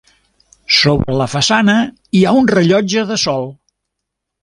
[0.77, 1.77] Sobre la façana
[2.21, 3.51] hi ha un rellotge de sol.